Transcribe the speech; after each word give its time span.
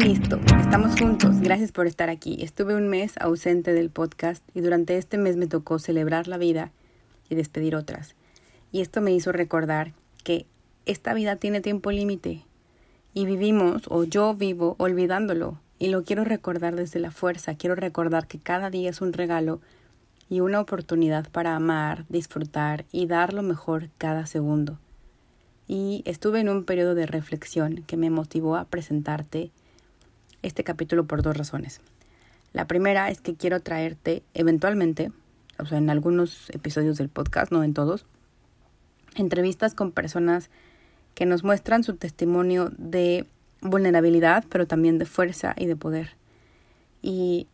listo, 0.00 0.40
estamos 0.58 0.98
juntos. 0.98 1.40
Gracias 1.40 1.72
por 1.72 1.86
estar 1.86 2.08
aquí. 2.08 2.38
Estuve 2.40 2.74
un 2.74 2.88
mes 2.88 3.12
ausente 3.20 3.74
del 3.74 3.90
podcast 3.90 4.42
y 4.54 4.62
durante 4.62 4.96
este 4.96 5.18
mes 5.18 5.36
me 5.36 5.46
tocó 5.46 5.78
celebrar 5.78 6.26
la 6.26 6.38
vida 6.38 6.70
y 7.28 7.34
despedir 7.34 7.76
otras. 7.76 8.14
Y 8.72 8.80
esto 8.80 9.02
me 9.02 9.12
hizo 9.12 9.30
recordar 9.30 9.92
que 10.24 10.46
esta 10.86 11.12
vida 11.12 11.36
tiene 11.36 11.60
tiempo 11.60 11.90
límite 11.90 12.44
y 13.12 13.26
vivimos, 13.26 13.82
o 13.88 14.04
yo 14.04 14.34
vivo, 14.34 14.74
olvidándolo. 14.78 15.60
Y 15.78 15.88
lo 15.88 16.02
quiero 16.02 16.24
recordar 16.24 16.76
desde 16.76 16.98
la 16.98 17.10
fuerza. 17.10 17.54
Quiero 17.56 17.74
recordar 17.74 18.26
que 18.26 18.38
cada 18.38 18.70
día 18.70 18.88
es 18.88 19.02
un 19.02 19.12
regalo 19.12 19.60
y 20.30 20.40
una 20.40 20.60
oportunidad 20.60 21.28
para 21.30 21.56
amar, 21.56 22.06
disfrutar 22.08 22.86
y 22.90 23.06
dar 23.06 23.34
lo 23.34 23.42
mejor 23.42 23.90
cada 23.98 24.24
segundo. 24.24 24.78
Y 25.68 26.02
estuve 26.06 26.40
en 26.40 26.48
un 26.48 26.64
periodo 26.64 26.94
de 26.94 27.06
reflexión 27.06 27.84
que 27.86 27.98
me 27.98 28.08
motivó 28.08 28.56
a 28.56 28.64
presentarte 28.64 29.50
este 30.42 30.64
capítulo 30.64 31.04
por 31.04 31.22
dos 31.22 31.36
razones. 31.36 31.80
La 32.52 32.66
primera 32.66 33.10
es 33.10 33.20
que 33.20 33.34
quiero 33.34 33.60
traerte 33.60 34.22
eventualmente, 34.34 35.12
o 35.58 35.66
sea, 35.66 35.78
en 35.78 35.90
algunos 35.90 36.50
episodios 36.50 36.98
del 36.98 37.08
podcast, 37.08 37.52
no 37.52 37.62
en 37.62 37.74
todos, 37.74 38.06
entrevistas 39.14 39.74
con 39.74 39.92
personas 39.92 40.50
que 41.14 41.26
nos 41.26 41.44
muestran 41.44 41.84
su 41.84 41.96
testimonio 41.96 42.70
de 42.76 43.26
vulnerabilidad, 43.60 44.44
pero 44.48 44.66
también 44.66 44.98
de 44.98 45.06
fuerza 45.06 45.54
y 45.56 45.66
de 45.66 45.76
poder. 45.76 46.16
Y 47.02 47.46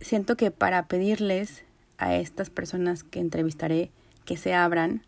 siento 0.00 0.36
que 0.36 0.50
para 0.50 0.86
pedirles 0.86 1.64
a 1.98 2.14
estas 2.14 2.50
personas 2.50 3.04
que 3.04 3.20
entrevistaré 3.20 3.90
que 4.24 4.36
se 4.36 4.54
abran, 4.54 5.02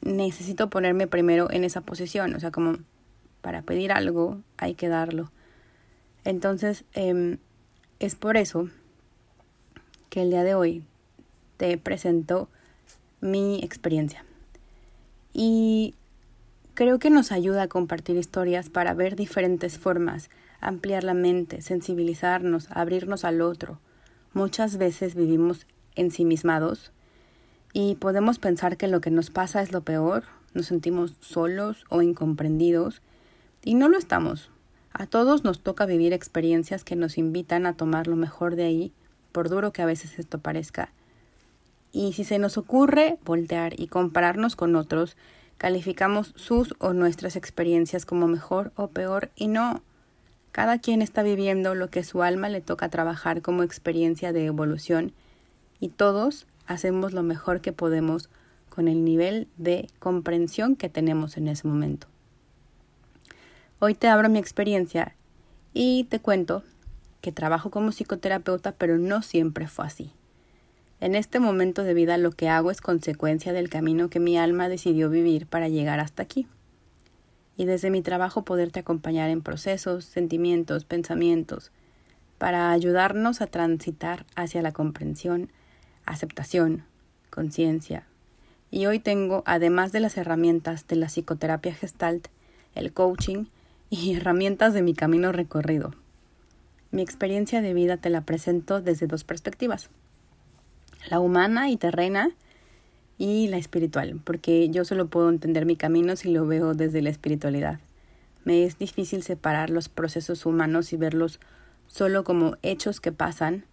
necesito 0.00 0.70
ponerme 0.70 1.06
primero 1.06 1.50
en 1.50 1.64
esa 1.64 1.80
posición, 1.82 2.34
o 2.34 2.40
sea, 2.40 2.50
como 2.50 2.78
para 3.42 3.62
pedir 3.62 3.92
algo 3.92 4.40
hay 4.56 4.74
que 4.74 4.88
darlo. 4.88 5.30
Entonces, 6.24 6.84
em, 6.92 7.38
es 7.98 8.14
por 8.14 8.36
eso 8.36 8.68
que 10.08 10.22
el 10.22 10.30
día 10.30 10.42
de 10.42 10.54
hoy 10.54 10.84
te 11.56 11.76
presento 11.78 12.48
mi 13.20 13.60
experiencia. 13.62 14.24
Y 15.32 15.94
creo 16.74 16.98
que 16.98 17.10
nos 17.10 17.32
ayuda 17.32 17.62
a 17.62 17.68
compartir 17.68 18.16
historias 18.16 18.70
para 18.70 18.94
ver 18.94 19.16
diferentes 19.16 19.78
formas, 19.78 20.30
ampliar 20.60 21.04
la 21.04 21.14
mente, 21.14 21.62
sensibilizarnos, 21.62 22.68
abrirnos 22.70 23.24
al 23.24 23.40
otro. 23.40 23.78
Muchas 24.32 24.76
veces 24.76 25.14
vivimos 25.14 25.66
ensimismados 25.94 26.92
y 27.72 27.96
podemos 27.96 28.38
pensar 28.38 28.76
que 28.76 28.88
lo 28.88 29.00
que 29.00 29.10
nos 29.10 29.30
pasa 29.30 29.62
es 29.62 29.72
lo 29.72 29.82
peor, 29.82 30.24
nos 30.54 30.66
sentimos 30.66 31.16
solos 31.20 31.84
o 31.88 32.02
incomprendidos 32.02 33.02
y 33.64 33.74
no 33.74 33.88
lo 33.88 33.98
estamos. 33.98 34.50
A 34.92 35.06
todos 35.06 35.44
nos 35.44 35.60
toca 35.60 35.86
vivir 35.86 36.12
experiencias 36.12 36.84
que 36.84 36.96
nos 36.96 37.16
invitan 37.16 37.66
a 37.66 37.74
tomar 37.74 38.06
lo 38.06 38.16
mejor 38.16 38.56
de 38.56 38.64
ahí, 38.64 38.92
por 39.32 39.48
duro 39.48 39.72
que 39.72 39.82
a 39.82 39.86
veces 39.86 40.18
esto 40.18 40.38
parezca. 40.38 40.92
Y 41.92 42.12
si 42.12 42.24
se 42.24 42.38
nos 42.38 42.58
ocurre 42.58 43.18
voltear 43.24 43.78
y 43.78 43.86
compararnos 43.86 44.56
con 44.56 44.76
otros, 44.76 45.16
calificamos 45.58 46.32
sus 46.36 46.74
o 46.78 46.92
nuestras 46.92 47.36
experiencias 47.36 48.06
como 48.06 48.26
mejor 48.26 48.72
o 48.76 48.88
peor 48.88 49.30
y 49.36 49.48
no. 49.48 49.82
Cada 50.52 50.78
quien 50.78 51.02
está 51.02 51.22
viviendo 51.22 51.74
lo 51.74 51.90
que 51.90 52.02
su 52.02 52.22
alma 52.22 52.48
le 52.48 52.60
toca 52.60 52.88
trabajar 52.88 53.42
como 53.42 53.62
experiencia 53.62 54.32
de 54.32 54.46
evolución 54.46 55.12
y 55.78 55.88
todos 55.88 56.46
hacemos 56.66 57.12
lo 57.12 57.22
mejor 57.22 57.60
que 57.60 57.72
podemos 57.72 58.28
con 58.68 58.88
el 58.88 59.04
nivel 59.04 59.48
de 59.56 59.88
comprensión 59.98 60.76
que 60.76 60.88
tenemos 60.88 61.36
en 61.36 61.48
ese 61.48 61.68
momento. 61.68 62.09
Hoy 63.82 63.94
te 63.94 64.08
abro 64.08 64.28
mi 64.28 64.38
experiencia 64.38 65.16
y 65.72 66.04
te 66.04 66.20
cuento 66.20 66.62
que 67.22 67.32
trabajo 67.32 67.70
como 67.70 67.92
psicoterapeuta, 67.92 68.72
pero 68.72 68.98
no 68.98 69.22
siempre 69.22 69.68
fue 69.68 69.86
así. 69.86 70.12
En 71.00 71.14
este 71.14 71.40
momento 71.40 71.82
de 71.82 71.94
vida 71.94 72.18
lo 72.18 72.30
que 72.30 72.50
hago 72.50 72.70
es 72.70 72.82
consecuencia 72.82 73.54
del 73.54 73.70
camino 73.70 74.10
que 74.10 74.20
mi 74.20 74.36
alma 74.36 74.68
decidió 74.68 75.08
vivir 75.08 75.46
para 75.46 75.70
llegar 75.70 75.98
hasta 75.98 76.22
aquí. 76.22 76.46
Y 77.56 77.64
desde 77.64 77.88
mi 77.88 78.02
trabajo 78.02 78.44
poderte 78.44 78.80
acompañar 78.80 79.30
en 79.30 79.40
procesos, 79.40 80.04
sentimientos, 80.04 80.84
pensamientos, 80.84 81.72
para 82.36 82.72
ayudarnos 82.72 83.40
a 83.40 83.46
transitar 83.46 84.26
hacia 84.36 84.60
la 84.60 84.72
comprensión, 84.72 85.50
aceptación, 86.04 86.84
conciencia. 87.30 88.04
Y 88.70 88.84
hoy 88.84 88.98
tengo, 88.98 89.42
además 89.46 89.90
de 89.90 90.00
las 90.00 90.18
herramientas 90.18 90.86
de 90.86 90.96
la 90.96 91.06
psicoterapia 91.06 91.72
gestalt, 91.72 92.28
el 92.74 92.92
coaching, 92.92 93.46
y 93.90 94.14
herramientas 94.14 94.72
de 94.72 94.82
mi 94.82 94.94
camino 94.94 95.32
recorrido. 95.32 95.92
Mi 96.92 97.02
experiencia 97.02 97.60
de 97.60 97.74
vida 97.74 97.96
te 97.96 98.08
la 98.08 98.22
presento 98.22 98.80
desde 98.80 99.08
dos 99.08 99.24
perspectivas, 99.24 99.90
la 101.10 101.18
humana 101.18 101.70
y 101.70 101.76
terrena 101.76 102.30
y 103.18 103.48
la 103.48 103.58
espiritual, 103.58 104.20
porque 104.24 104.70
yo 104.70 104.84
solo 104.84 105.08
puedo 105.08 105.28
entender 105.28 105.66
mi 105.66 105.76
camino 105.76 106.16
si 106.16 106.30
lo 106.32 106.46
veo 106.46 106.74
desde 106.74 107.02
la 107.02 107.10
espiritualidad. 107.10 107.80
Me 108.44 108.64
es 108.64 108.78
difícil 108.78 109.22
separar 109.22 109.70
los 109.70 109.88
procesos 109.88 110.46
humanos 110.46 110.92
y 110.92 110.96
verlos 110.96 111.40
solo 111.86 112.24
como 112.24 112.56
hechos 112.62 113.00
que 113.00 113.12
pasan. 113.12 113.64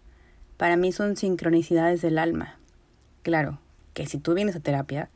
Para 0.57 0.75
mí 0.75 0.91
son 0.91 1.15
sincronicidades 1.15 2.01
del 2.01 2.17
alma. 2.17 2.57
Claro, 3.21 3.59
que 3.93 4.07
si 4.07 4.17
tú 4.17 4.33
vienes 4.33 4.55
a 4.55 4.59
terapia, 4.59 5.09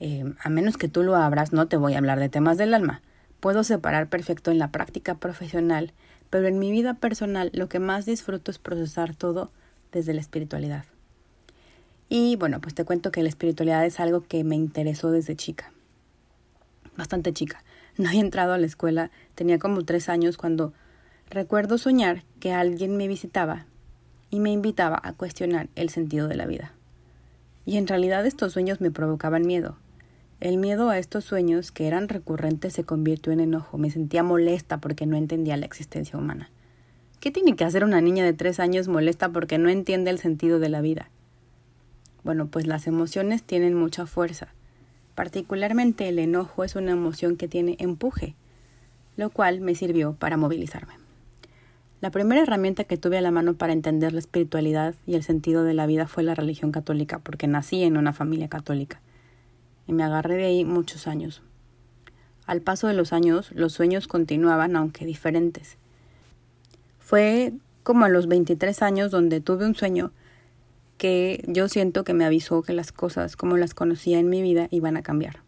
eh, 0.00 0.24
a 0.40 0.48
menos 0.48 0.76
que 0.76 0.88
tú 0.88 1.02
lo 1.02 1.16
abras, 1.16 1.52
no 1.52 1.66
te 1.66 1.76
voy 1.76 1.94
a 1.94 1.98
hablar 1.98 2.20
de 2.20 2.28
temas 2.28 2.58
del 2.58 2.74
alma. 2.74 3.02
Puedo 3.40 3.64
separar 3.64 4.08
perfecto 4.08 4.50
en 4.50 4.58
la 4.58 4.72
práctica 4.72 5.14
profesional, 5.16 5.92
pero 6.30 6.46
en 6.48 6.58
mi 6.58 6.70
vida 6.70 6.94
personal 6.94 7.50
lo 7.52 7.68
que 7.68 7.78
más 7.78 8.06
disfruto 8.06 8.50
es 8.50 8.58
procesar 8.58 9.14
todo 9.14 9.50
desde 9.92 10.14
la 10.14 10.20
espiritualidad. 10.20 10.84
Y 12.08 12.36
bueno, 12.36 12.60
pues 12.60 12.74
te 12.74 12.84
cuento 12.84 13.10
que 13.10 13.22
la 13.22 13.28
espiritualidad 13.28 13.84
es 13.84 13.98
algo 13.98 14.22
que 14.22 14.44
me 14.44 14.56
interesó 14.56 15.10
desde 15.10 15.36
chica. 15.36 15.72
Bastante 16.96 17.32
chica. 17.32 17.62
No 17.98 18.10
había 18.10 18.20
entrado 18.20 18.52
a 18.52 18.58
la 18.58 18.66
escuela, 18.66 19.10
tenía 19.34 19.58
como 19.58 19.82
tres 19.86 20.10
años 20.10 20.36
cuando 20.36 20.74
recuerdo 21.30 21.78
soñar 21.78 22.24
que 22.40 22.52
alguien 22.52 22.98
me 22.98 23.08
visitaba 23.08 23.64
y 24.28 24.38
me 24.38 24.50
invitaba 24.50 25.00
a 25.02 25.14
cuestionar 25.14 25.70
el 25.76 25.88
sentido 25.88 26.28
de 26.28 26.36
la 26.36 26.44
vida. 26.44 26.74
Y 27.64 27.78
en 27.78 27.86
realidad 27.86 28.26
estos 28.26 28.52
sueños 28.52 28.82
me 28.82 28.90
provocaban 28.90 29.46
miedo. 29.46 29.78
El 30.38 30.58
miedo 30.58 30.90
a 30.90 30.98
estos 30.98 31.24
sueños 31.24 31.72
que 31.72 31.86
eran 31.86 32.10
recurrentes 32.10 32.74
se 32.74 32.84
convirtió 32.84 33.32
en 33.32 33.40
enojo. 33.40 33.78
Me 33.78 33.90
sentía 33.90 34.22
molesta 34.22 34.78
porque 34.78 35.06
no 35.06 35.16
entendía 35.16 35.56
la 35.56 35.64
existencia 35.64 36.18
humana. 36.18 36.50
¿Qué 37.20 37.30
tiene 37.30 37.56
que 37.56 37.64
hacer 37.64 37.84
una 37.84 38.02
niña 38.02 38.22
de 38.22 38.34
tres 38.34 38.60
años 38.60 38.86
molesta 38.86 39.30
porque 39.30 39.56
no 39.56 39.70
entiende 39.70 40.10
el 40.10 40.18
sentido 40.18 40.58
de 40.58 40.68
la 40.68 40.82
vida? 40.82 41.08
Bueno, 42.22 42.48
pues 42.48 42.66
las 42.66 42.86
emociones 42.86 43.44
tienen 43.44 43.72
mucha 43.72 44.04
fuerza. 44.04 44.48
Particularmente 45.14 46.06
el 46.06 46.18
enojo 46.18 46.64
es 46.64 46.76
una 46.76 46.90
emoción 46.90 47.38
que 47.38 47.48
tiene 47.48 47.76
empuje, 47.78 48.34
lo 49.16 49.30
cual 49.30 49.62
me 49.62 49.74
sirvió 49.74 50.12
para 50.12 50.36
movilizarme. 50.36 50.92
La 52.02 52.10
primera 52.10 52.42
herramienta 52.42 52.84
que 52.84 52.98
tuve 52.98 53.16
a 53.16 53.22
la 53.22 53.30
mano 53.30 53.54
para 53.54 53.72
entender 53.72 54.12
la 54.12 54.18
espiritualidad 54.18 54.96
y 55.06 55.14
el 55.14 55.22
sentido 55.22 55.64
de 55.64 55.72
la 55.72 55.86
vida 55.86 56.06
fue 56.06 56.22
la 56.24 56.34
religión 56.34 56.72
católica, 56.72 57.20
porque 57.20 57.46
nací 57.46 57.84
en 57.84 57.96
una 57.96 58.12
familia 58.12 58.48
católica 58.48 59.00
y 59.86 59.92
me 59.92 60.04
agarré 60.04 60.36
de 60.36 60.44
ahí 60.44 60.64
muchos 60.64 61.06
años. 61.06 61.42
Al 62.46 62.60
paso 62.60 62.86
de 62.86 62.94
los 62.94 63.12
años, 63.12 63.50
los 63.52 63.72
sueños 63.72 64.06
continuaban, 64.06 64.76
aunque 64.76 65.04
diferentes. 65.04 65.78
Fue 66.98 67.52
como 67.82 68.04
a 68.04 68.08
los 68.08 68.26
23 68.26 68.82
años 68.82 69.10
donde 69.10 69.40
tuve 69.40 69.66
un 69.66 69.74
sueño 69.74 70.12
que 70.98 71.44
yo 71.46 71.68
siento 71.68 72.04
que 72.04 72.14
me 72.14 72.24
avisó 72.24 72.62
que 72.62 72.72
las 72.72 72.92
cosas 72.92 73.36
como 73.36 73.56
las 73.56 73.74
conocía 73.74 74.18
en 74.18 74.28
mi 74.28 74.42
vida 74.42 74.68
iban 74.70 74.96
a 74.96 75.02
cambiar 75.02 75.40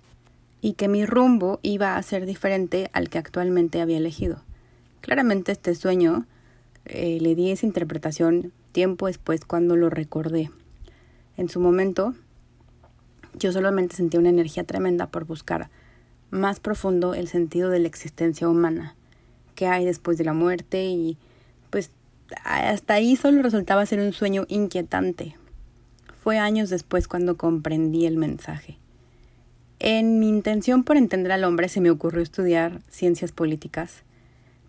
y 0.61 0.75
que 0.75 0.89
mi 0.89 1.07
rumbo 1.07 1.61
iba 1.63 1.97
a 1.97 2.03
ser 2.03 2.27
diferente 2.27 2.91
al 2.93 3.09
que 3.09 3.19
actualmente 3.19 3.81
había 3.81 3.99
elegido. 3.99 4.43
Claramente 5.01 5.53
este 5.53 5.75
sueño 5.75 6.27
eh, 6.85 7.19
le 7.21 7.35
di 7.35 7.51
esa 7.51 7.67
interpretación 7.67 8.53
tiempo 8.73 9.07
después 9.07 9.45
cuando 9.45 9.77
lo 9.77 9.91
recordé. 9.91 10.51
En 11.37 11.49
su 11.49 11.61
momento 11.61 12.15
yo 13.35 13.53
solamente 13.53 13.97
sentía 13.97 14.21
una 14.21 14.29
energía 14.29 14.65
tremenda 14.65 15.07
por 15.09 15.25
buscar 15.25 15.71
más 16.31 16.61
profundo 16.61 17.15
el 17.15 17.29
sentido 17.29 17.71
de 17.71 17.79
la 17.79 17.89
existencia 17.89 18.49
humana, 18.49 18.95
qué 19.55 19.67
hay 19.67 19.85
después 19.85 20.19
de 20.19 20.25
la 20.25 20.35
muerte 20.35 20.85
y 20.87 21.17
pues 21.71 21.91
hasta 22.45 22.95
ahí 22.95 23.17
solo 23.17 23.43
resultaba 23.43 23.87
ser 23.87 24.01
un 24.01 24.13
sueño 24.13 24.45
inquietante. 24.49 25.37
Fue 26.23 26.39
años 26.39 26.69
después 26.69 27.09
cuando 27.09 27.37
comprendí 27.37 28.07
el 28.07 28.17
mensaje. 28.17 28.77
En 29.79 30.19
mi 30.19 30.29
intención 30.29 30.83
por 30.83 30.97
entender 30.97 31.33
al 31.33 31.45
hombre 31.45 31.69
se 31.69 31.81
me 31.81 31.91
ocurrió 31.91 32.23
estudiar 32.23 32.81
ciencias 32.91 33.33
políticas, 33.33 34.03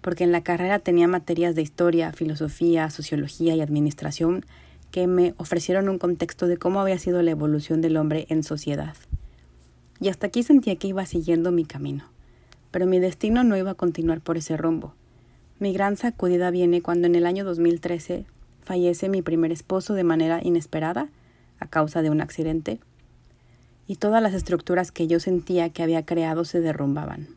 porque 0.02 0.24
en 0.24 0.32
la 0.32 0.44
carrera 0.44 0.80
tenía 0.80 1.08
materias 1.08 1.56
de 1.56 1.62
historia, 1.62 2.14
filosofía, 2.14 2.90
sociología 2.90 3.56
y 3.56 3.62
administración 3.62 4.46
que 4.92 5.08
me 5.08 5.34
ofrecieron 5.38 5.90
un 5.90 6.00
contexto 6.00 6.48
de 6.48 6.58
cómo 6.58 6.80
había 6.80 6.98
sido 6.98 7.22
la 7.22 7.32
evolución 7.32 7.82
del 7.82 7.98
hombre 7.98 8.26
en 8.30 8.44
sociedad. 8.44 8.96
Y 10.00 10.10
hasta 10.10 10.28
aquí 10.28 10.44
sentía 10.44 10.76
que 10.78 10.88
iba 10.88 11.06
siguiendo 11.06 11.52
mi 11.52 11.66
camino, 11.66 12.06
pero 12.72 12.86
mi 12.86 13.00
destino 13.00 13.44
no 13.44 13.58
iba 13.58 13.72
a 13.72 13.76
continuar 13.76 14.22
por 14.22 14.38
ese 14.38 14.58
rumbo. 14.58 14.94
Mi 15.60 15.74
gran 15.74 15.98
sacudida 15.98 16.52
viene 16.52 16.82
cuando 16.82 17.08
en 17.08 17.16
el 17.16 17.26
año 17.26 17.44
2013 17.44 18.26
fallece 18.62 19.10
mi 19.10 19.22
primer 19.22 19.52
esposo 19.52 19.94
de 19.94 20.04
manera 20.04 20.40
inesperada 20.44 21.10
a 21.60 21.68
causa 21.68 22.02
de 22.02 22.10
un 22.10 22.22
accidente 22.22 22.80
y 23.88 23.96
todas 23.96 24.22
las 24.22 24.34
estructuras 24.34 24.92
que 24.92 25.08
yo 25.08 25.20
sentía 25.20 25.70
que 25.70 25.84
había 25.84 26.06
creado 26.06 26.46
se 26.46 26.62
derrumbaban. 26.62 27.28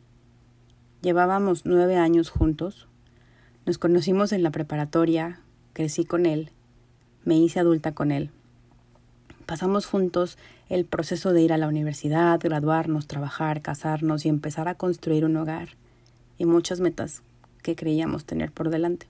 Llevábamos 1.01 1.65
nueve 1.65 1.97
años 1.97 2.29
juntos, 2.29 2.87
nos 3.65 3.77
conocimos 3.77 4.31
en 4.31 4.43
la 4.43 4.51
preparatoria, 4.51 5.41
crecí 5.73 6.05
con 6.05 6.25
él, 6.25 6.51
me 7.25 7.37
hice 7.37 7.59
adulta 7.59 7.93
con 7.93 8.11
él. 8.11 8.29
Pasamos 9.45 9.85
juntos 9.85 10.37
el 10.69 10.85
proceso 10.85 11.33
de 11.33 11.41
ir 11.41 11.53
a 11.53 11.57
la 11.57 11.67
universidad, 11.67 12.39
graduarnos, 12.41 13.07
trabajar, 13.07 13.61
casarnos 13.61 14.25
y 14.25 14.29
empezar 14.29 14.67
a 14.67 14.75
construir 14.75 15.25
un 15.25 15.37
hogar 15.37 15.69
y 16.37 16.45
muchas 16.45 16.79
metas 16.79 17.21
que 17.61 17.75
creíamos 17.75 18.25
tener 18.25 18.51
por 18.51 18.69
delante. 18.69 19.07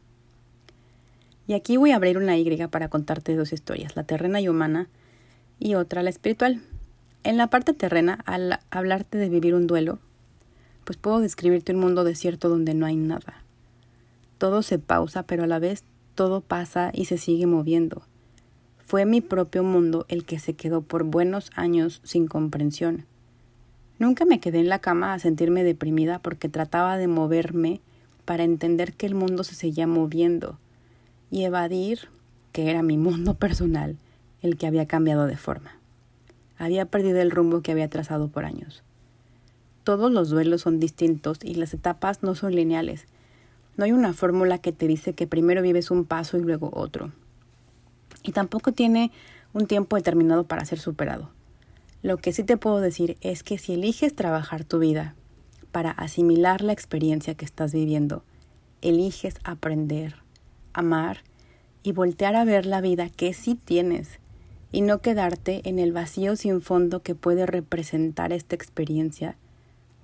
Y 1.48 1.54
aquí 1.54 1.78
voy 1.78 1.92
a 1.92 1.98
abrir 1.98 2.18
una 2.18 2.38
Y 2.38 2.68
para 2.68 2.90
contarte 2.90 3.36
dos 3.36 3.54
historias, 3.54 3.96
la 3.96 4.04
terrena 4.04 4.40
y 4.42 4.48
humana 4.48 4.88
y 5.60 5.76
otra 5.76 6.04
la 6.04 6.10
espiritual. 6.10 6.62
En 7.24 7.38
la 7.38 7.48
parte 7.48 7.74
terrena, 7.74 8.20
al 8.26 8.60
hablarte 8.70 9.18
de 9.18 9.30
vivir 9.30 9.56
un 9.56 9.68
duelo, 9.68 10.00
pues 10.84 10.98
puedo 10.98 11.20
describirte 11.20 11.74
un 11.74 11.80
mundo 11.80 12.04
desierto 12.04 12.50
donde 12.50 12.74
no 12.74 12.86
hay 12.86 12.96
nada. 12.96 13.44
Todo 14.38 14.62
se 14.62 14.80
pausa, 14.80 15.24
pero 15.24 15.44
a 15.44 15.48
la 15.48 15.60
vez 15.60 15.84
todo 16.16 16.42
pasa 16.42 16.92
y 16.94 17.06
se 17.06 17.18
sigue 17.18 17.46
moviendo. 17.46 18.04
Fue 18.80 19.06
mi 19.06 19.22
propio 19.22 19.64
mundo 19.64 20.06
el 20.08 20.26
que 20.26 20.40
se 20.40 20.54
quedó 20.54 20.82
por 20.82 21.04
buenos 21.04 21.52
años 21.56 22.02
sin 22.04 22.28
comprensión. 22.28 23.06
Nunca 24.00 24.26
me 24.26 24.40
quedé 24.40 24.60
en 24.60 24.70
la 24.70 24.80
cama 24.80 25.14
a 25.14 25.20
sentirme 25.20 25.64
deprimida 25.64 26.20
porque 26.20 26.50
trataba 26.50 26.98
de 26.98 27.08
moverme 27.08 27.82
para 28.26 28.44
entender 28.44 28.94
que 28.94 29.06
el 29.06 29.16
mundo 29.16 29.44
se 29.44 29.56
seguía 29.56 29.88
moviendo 29.88 30.60
y 31.32 31.44
evadir 31.44 32.10
que 32.52 32.70
era 32.70 32.84
mi 32.84 32.98
mundo 32.98 33.34
personal 33.40 33.98
el 34.42 34.58
que 34.58 34.68
había 34.68 34.88
cambiado 34.88 35.26
de 35.26 35.38
forma. 35.38 35.78
Había 36.58 36.86
perdido 36.86 37.22
el 37.22 37.32
rumbo 37.32 37.62
que 37.62 37.72
había 37.72 37.90
trazado 37.90 38.28
por 38.28 38.46
años. 38.46 38.84
Todos 39.84 40.12
los 40.12 40.30
duelos 40.30 40.62
son 40.62 40.80
distintos 40.80 41.40
y 41.44 41.56
las 41.56 41.74
etapas 41.74 42.24
no 42.24 42.36
son 42.36 42.56
lineales. 42.56 43.06
No 43.76 43.86
hay 43.86 43.92
una 43.92 44.14
fórmula 44.14 44.60
que 44.60 44.72
te 44.72 44.88
dice 44.88 45.14
que 45.14 45.28
primero 45.28 45.62
vives 45.62 45.90
un 45.90 46.06
paso 46.06 46.38
y 46.38 46.42
luego 46.42 46.70
otro. 46.74 47.12
Y 48.22 48.32
tampoco 48.32 48.72
tiene 48.72 49.12
un 49.54 49.68
tiempo 49.68 49.96
determinado 49.96 50.46
para 50.46 50.66
ser 50.66 50.80
superado. 50.80 51.30
Lo 52.04 52.18
que 52.18 52.34
sí 52.34 52.44
te 52.44 52.58
puedo 52.58 52.82
decir 52.82 53.18
es 53.22 53.44
que 53.44 53.58
si 53.58 53.74
eliges 53.74 54.16
trabajar 54.16 54.64
tu 54.64 54.80
vida 54.80 55.16
para 55.72 55.92
asimilar 55.92 56.62
la 56.62 56.74
experiencia 56.74 57.34
que 57.36 57.46
estás 57.46 57.74
viviendo, 57.74 58.24
eliges 58.82 59.36
aprender, 59.44 60.18
amar 60.74 61.20
y 61.82 61.94
voltear 61.94 62.36
a 62.36 62.46
ver 62.46 62.66
la 62.66 62.82
vida 62.82 63.10
que 63.10 63.34
sí 63.34 63.56
tienes 63.56 64.20
y 64.72 64.82
no 64.82 65.00
quedarte 65.00 65.62
en 65.64 65.80
el 65.80 65.94
vacío 65.94 66.36
sin 66.36 66.62
fondo 66.62 67.02
que 67.02 67.16
puede 67.16 67.46
representar 67.46 68.34
esta 68.34 68.56
experiencia 68.56 69.38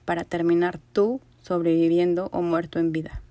para 0.06 0.24
terminar 0.24 0.80
tú 0.94 1.22
sobreviviendo 1.44 2.30
o 2.32 2.42
muerto 2.42 2.80
en 2.80 2.92
vida. 2.92 3.22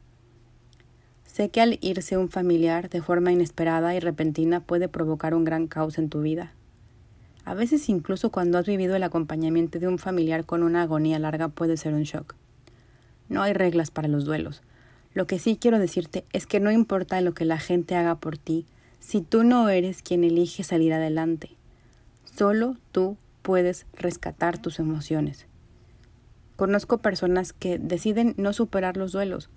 Sé 1.39 1.51
que 1.51 1.61
al 1.61 1.79
irse 1.83 2.17
un 2.17 2.31
familiar 2.31 2.91
de 2.91 3.01
forma 3.01 3.31
inesperada 3.31 3.95
y 3.95 4.01
repentina 4.01 4.59
puede 4.59 4.89
provocar 4.89 5.35
un 5.35 5.45
gran 5.45 5.69
caos 5.69 5.97
en 5.97 6.09
tu 6.09 6.21
vida. 6.21 6.53
A 7.45 7.55
veces 7.55 7.89
incluso 7.89 8.31
cuando 8.31 8.59
has 8.59 8.67
vivido 8.67 8.97
el 8.97 9.05
acompañamiento 9.05 9.79
de 9.79 9.87
un 9.87 10.01
familiar 10.01 10.45
con 10.45 10.65
una 10.65 10.83
agonía 10.83 11.21
larga 11.21 11.47
puede 11.47 11.77
ser 11.77 11.95
un 11.95 12.03
shock. 12.03 12.35
No 13.29 13.41
hay 13.41 13.53
reglas 13.53 13.93
para 13.93 14.09
los 14.09 14.25
duelos. 14.25 14.63
Lo 15.15 15.29
que 15.29 15.39
sí 15.39 15.57
quiero 15.61 15.79
decirte 15.79 16.25
es 16.33 16.45
que 16.45 16.59
no 16.59 16.73
importa 16.73 17.21
lo 17.21 17.35
que 17.35 17.45
la 17.45 17.59
gente 17.61 17.95
haga 17.95 18.17
por 18.17 18.37
ti, 18.37 18.67
si 18.99 19.21
tú 19.21 19.45
no 19.45 19.69
eres 19.69 20.03
quien 20.03 20.25
elige 20.25 20.65
salir 20.65 20.93
adelante. 20.93 21.51
Solo 22.25 22.77
tú 22.91 23.17
puedes 23.43 23.87
rescatar 23.93 24.59
tus 24.59 24.81
emociones. 24.81 25.47
Conozco 26.57 26.99
personas 26.99 27.53
que 27.53 27.79
deciden 27.79 28.35
no 28.39 28.53
superar 28.53 28.97
los 28.97 29.13
duelos. 29.13 29.51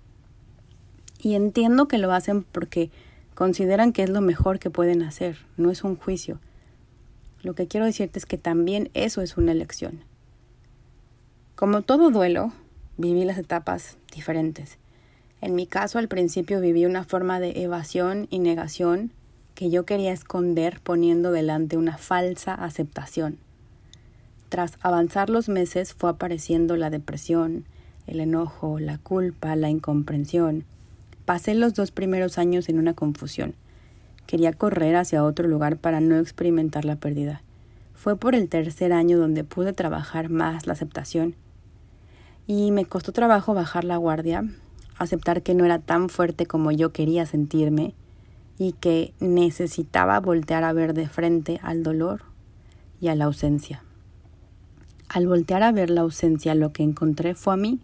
Y 1.22 1.36
entiendo 1.36 1.86
que 1.86 1.98
lo 1.98 2.12
hacen 2.12 2.42
porque 2.42 2.90
consideran 3.34 3.92
que 3.92 4.02
es 4.02 4.10
lo 4.10 4.20
mejor 4.20 4.58
que 4.58 4.70
pueden 4.70 5.02
hacer, 5.02 5.38
no 5.56 5.70
es 5.70 5.84
un 5.84 5.96
juicio. 5.96 6.40
Lo 7.42 7.54
que 7.54 7.68
quiero 7.68 7.86
decirte 7.86 8.18
es 8.18 8.26
que 8.26 8.38
también 8.38 8.90
eso 8.92 9.22
es 9.22 9.36
una 9.36 9.52
elección. 9.52 10.00
Como 11.54 11.82
todo 11.82 12.10
duelo, 12.10 12.52
viví 12.98 13.24
las 13.24 13.38
etapas 13.38 13.96
diferentes. 14.12 14.78
En 15.40 15.54
mi 15.54 15.66
caso, 15.66 15.98
al 15.98 16.08
principio 16.08 16.60
viví 16.60 16.86
una 16.86 17.04
forma 17.04 17.38
de 17.38 17.62
evasión 17.62 18.26
y 18.28 18.40
negación 18.40 19.12
que 19.54 19.70
yo 19.70 19.84
quería 19.84 20.12
esconder 20.12 20.80
poniendo 20.82 21.30
delante 21.30 21.76
una 21.76 21.98
falsa 21.98 22.54
aceptación. 22.54 23.38
Tras 24.48 24.76
avanzar 24.82 25.30
los 25.30 25.48
meses 25.48 25.94
fue 25.94 26.10
apareciendo 26.10 26.76
la 26.76 26.90
depresión, 26.90 27.64
el 28.08 28.18
enojo, 28.18 28.80
la 28.80 28.98
culpa, 28.98 29.54
la 29.54 29.70
incomprensión. 29.70 30.64
Pasé 31.24 31.54
los 31.54 31.74
dos 31.74 31.90
primeros 31.90 32.38
años 32.38 32.68
en 32.68 32.78
una 32.78 32.94
confusión. 32.94 33.54
Quería 34.26 34.52
correr 34.52 34.96
hacia 34.96 35.24
otro 35.24 35.48
lugar 35.48 35.76
para 35.76 36.00
no 36.00 36.18
experimentar 36.18 36.84
la 36.84 36.96
pérdida. 36.96 37.42
Fue 37.94 38.16
por 38.16 38.34
el 38.34 38.48
tercer 38.48 38.92
año 38.92 39.18
donde 39.18 39.44
pude 39.44 39.72
trabajar 39.72 40.28
más 40.30 40.66
la 40.66 40.72
aceptación. 40.72 41.36
Y 42.46 42.72
me 42.72 42.84
costó 42.84 43.12
trabajo 43.12 43.54
bajar 43.54 43.84
la 43.84 43.96
guardia, 43.96 44.44
aceptar 44.98 45.42
que 45.42 45.54
no 45.54 45.64
era 45.64 45.78
tan 45.78 46.08
fuerte 46.08 46.46
como 46.46 46.72
yo 46.72 46.92
quería 46.92 47.26
sentirme 47.26 47.94
y 48.58 48.72
que 48.72 49.12
necesitaba 49.20 50.18
voltear 50.20 50.64
a 50.64 50.72
ver 50.72 50.94
de 50.94 51.08
frente 51.08 51.60
al 51.62 51.82
dolor 51.82 52.22
y 53.00 53.08
a 53.08 53.14
la 53.14 53.26
ausencia. 53.26 53.82
Al 55.08 55.26
voltear 55.26 55.62
a 55.62 55.72
ver 55.72 55.90
la 55.90 56.00
ausencia 56.00 56.54
lo 56.54 56.72
que 56.72 56.82
encontré 56.82 57.34
fue 57.34 57.54
a 57.54 57.56
mí. 57.56 57.80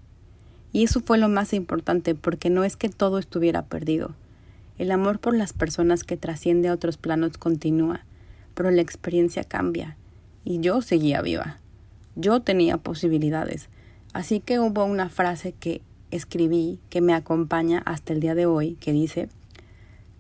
Y 0.73 0.85
eso 0.85 1.01
fue 1.01 1.19
lo 1.19 1.29
más 1.29 1.53
importante 1.53 2.15
porque 2.15 2.51
no 2.51 2.65
es 2.65 2.77
que 2.77 2.89
todo 2.89 3.19
estuviera 3.19 3.65
perdido, 3.67 4.15
el 4.79 4.93
amor 4.93 5.19
por 5.19 5.35
las 5.35 5.53
personas 5.53 6.05
que 6.05 6.17
trasciende 6.17 6.69
a 6.69 6.73
otros 6.73 6.97
planos 6.97 7.37
continúa, 7.37 8.05
pero 8.55 8.71
la 8.71 8.81
experiencia 8.81 9.43
cambia 9.43 9.97
y 10.45 10.61
yo 10.61 10.83
seguía 10.83 11.21
viva. 11.21 11.59
Yo 12.15 12.41
tenía 12.41 12.79
posibilidades. 12.79 13.69
Así 14.13 14.41
que 14.41 14.61
hubo 14.61 14.85
una 14.85 15.09
frase 15.09 15.53
que 15.53 15.83
escribí 16.11 16.79
que 16.91 17.01
me 17.01 17.13
acompaña 17.13 17.83
hasta 17.85 18.13
el 18.13 18.21
día 18.21 18.35
de 18.35 18.47
hoy 18.47 18.77
que 18.81 18.93
dice, 18.93 19.29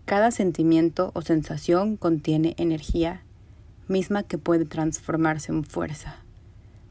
cada 0.04 0.30
sentimiento 0.30 1.12
o 1.14 1.22
sensación 1.22 1.96
contiene 1.96 2.54
energía 2.58 3.22
misma 3.86 4.22
que 4.22 4.38
puede 4.38 4.64
transformarse 4.64 5.52
en 5.52 5.64
fuerza. 5.64 6.16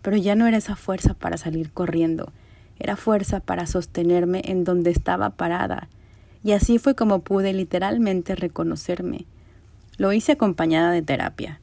Pero 0.01 0.17
ya 0.17 0.35
no 0.35 0.47
era 0.47 0.57
esa 0.57 0.75
fuerza 0.75 1.13
para 1.13 1.37
salir 1.37 1.71
corriendo, 1.71 2.31
era 2.79 2.95
fuerza 2.95 3.39
para 3.39 3.67
sostenerme 3.67 4.41
en 4.45 4.63
donde 4.63 4.91
estaba 4.91 5.31
parada, 5.31 5.89
y 6.43 6.51
así 6.51 6.77
fue 6.79 6.95
como 6.95 7.19
pude 7.19 7.53
literalmente 7.53 8.35
reconocerme. 8.35 9.25
Lo 9.97 10.13
hice 10.13 10.33
acompañada 10.33 10.91
de 10.91 11.01
terapia, 11.01 11.59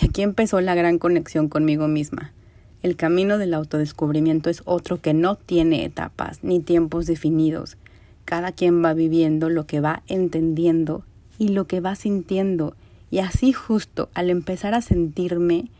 y 0.00 0.06
aquí 0.06 0.22
empezó 0.22 0.60
la 0.60 0.74
gran 0.74 0.98
conexión 0.98 1.48
conmigo 1.48 1.88
misma. 1.88 2.32
El 2.80 2.94
camino 2.94 3.38
del 3.38 3.54
autodescubrimiento 3.54 4.50
es 4.50 4.62
otro 4.64 5.00
que 5.00 5.12
no 5.12 5.34
tiene 5.34 5.84
etapas 5.84 6.44
ni 6.44 6.60
tiempos 6.60 7.06
definidos. 7.06 7.76
Cada 8.24 8.52
quien 8.52 8.84
va 8.84 8.94
viviendo 8.94 9.48
lo 9.48 9.66
que 9.66 9.80
va 9.80 10.02
entendiendo 10.06 11.04
y 11.38 11.48
lo 11.48 11.66
que 11.66 11.80
va 11.80 11.96
sintiendo. 11.96 12.76
Y 13.10 13.18
así 13.18 13.52
justo 13.52 14.10
al 14.14 14.30
empezar 14.30 14.74
a 14.74 14.82
sentirme 14.82 15.70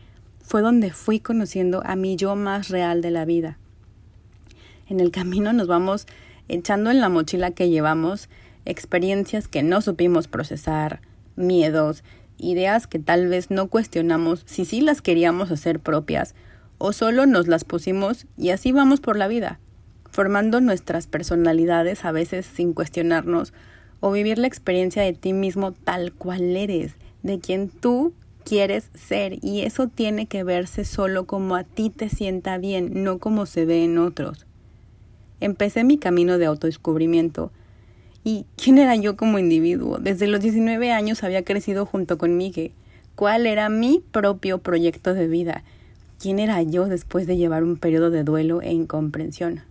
fue 0.41 0.61
donde 0.61 0.91
fui 0.91 1.19
conociendo 1.19 1.81
a 1.85 1.95
mi 1.95 2.17
yo 2.17 2.35
más 2.35 2.69
real 2.69 3.01
de 3.01 3.11
la 3.11 3.23
vida. 3.23 3.57
En 4.89 4.99
el 4.99 5.11
camino 5.11 5.53
nos 5.53 5.67
vamos 5.67 6.07
echando 6.47 6.89
en 6.89 6.99
la 6.99 7.09
mochila 7.09 7.51
que 7.51 7.69
llevamos 7.69 8.27
experiencias 8.65 9.47
que 9.47 9.61
no 9.61 9.81
supimos 9.81 10.27
procesar, 10.27 11.01
miedos, 11.35 12.03
ideas 12.39 12.87
que 12.87 12.97
tal 12.97 13.27
vez 13.27 13.51
no 13.51 13.67
cuestionamos 13.67 14.43
si 14.47 14.65
sí 14.65 14.81
las 14.81 15.01
queríamos 15.01 15.51
hacer 15.51 15.79
propias 15.79 16.33
o 16.79 16.91
solo 16.91 17.27
nos 17.27 17.47
las 17.47 17.65
pusimos 17.65 18.25
y 18.35 18.49
así 18.49 18.71
vamos 18.71 18.99
por 18.99 19.15
la 19.15 19.27
vida, 19.27 19.59
formando 20.09 20.59
nuestras 20.59 21.05
personalidades 21.05 22.03
a 22.03 22.11
veces 22.11 22.47
sin 22.47 22.73
cuestionarnos 22.73 23.53
o 23.99 24.11
vivir 24.11 24.39
la 24.39 24.47
experiencia 24.47 25.03
de 25.03 25.13
ti 25.13 25.33
mismo 25.33 25.71
tal 25.71 26.13
cual 26.13 26.57
eres, 26.57 26.95
de 27.21 27.39
quien 27.39 27.69
tú 27.69 28.13
quieres 28.43 28.89
ser 28.95 29.37
y 29.43 29.61
eso 29.61 29.87
tiene 29.87 30.25
que 30.25 30.43
verse 30.43 30.83
solo 30.83 31.27
como 31.27 31.55
a 31.55 31.63
ti 31.63 31.91
te 31.91 32.09
sienta 32.09 32.57
bien, 32.57 33.03
no 33.03 33.19
como 33.19 33.45
se 33.45 33.65
ve 33.65 33.83
en 33.83 33.99
otros. 33.99 34.47
Empecé 35.39 35.83
mi 35.83 35.97
camino 35.97 36.37
de 36.37 36.45
autodescubrimiento 36.45 37.51
¿Y 38.23 38.45
quién 38.57 38.77
era 38.77 38.95
yo 38.95 39.15
como 39.15 39.39
individuo? 39.39 39.97
Desde 39.97 40.27
los 40.27 40.41
19 40.41 40.91
años 40.91 41.23
había 41.23 41.43
crecido 41.43 41.85
junto 41.85 42.17
con 42.17 42.37
Miguel. 42.37 42.71
¿Cuál 43.15 43.47
era 43.47 43.69
mi 43.69 44.03
propio 44.11 44.59
proyecto 44.59 45.13
de 45.13 45.27
vida? 45.27 45.63
¿Quién 46.19 46.39
era 46.39 46.61
yo 46.61 46.87
después 46.87 47.27
de 47.27 47.37
llevar 47.37 47.63
un 47.63 47.77
periodo 47.77 48.09
de 48.09 48.23
duelo 48.23 48.61
e 48.61 48.73
incomprensión? 48.73 49.61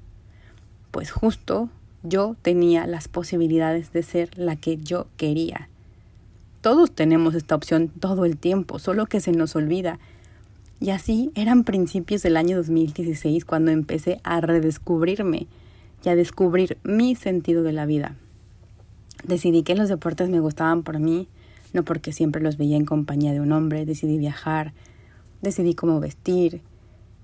Pues 0.91 1.11
justo 1.11 1.69
yo 2.03 2.37
tenía 2.41 2.87
las 2.87 3.09
posibilidades 3.09 3.93
de 3.93 4.03
ser 4.03 4.31
la 4.39 4.57
que 4.57 4.79
yo 4.79 5.07
quería. 5.19 5.69
Todos 6.63 6.91
tenemos 6.91 7.35
esta 7.35 7.55
opción 7.55 7.89
todo 7.89 8.25
el 8.25 8.39
tiempo, 8.39 8.79
solo 8.79 9.07
que 9.07 9.21
se 9.21 9.33
nos 9.33 9.57
olvida. 9.57 9.99
Y 10.81 10.91
así 10.91 11.31
eran 11.35 11.65
principios 11.65 12.23
del 12.23 12.37
año 12.37 12.57
2016 12.57 13.45
cuando 13.45 13.71
empecé 13.71 14.21
a 14.25 14.41
redescubrirme 14.41 15.49
y 16.05 16.09
a 16.09 16.17
descubrir 16.17 16.78
mi 16.83 17.14
sentido 17.14 17.62
de 17.62 17.73
la 17.73 17.87
vida. 17.87 18.17
Decidí 19.25 19.62
que 19.62 19.75
los 19.75 19.88
deportes 19.88 20.28
me 20.28 20.40
gustaban 20.40 20.83
por 20.83 20.99
mí, 20.99 21.28
no 21.73 21.85
porque 21.85 22.12
siempre 22.12 22.40
los 22.40 22.57
veía 22.57 22.76
en 22.76 22.85
compañía 22.85 23.33
de 23.33 23.40
un 23.40 23.52
hombre, 23.52 23.85
decidí 23.85 24.19
viajar, 24.19 24.73
decidí 25.43 25.75
cómo 25.75 26.00
vestir, 26.00 26.62